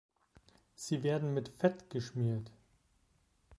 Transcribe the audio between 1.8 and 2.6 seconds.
geschmiert.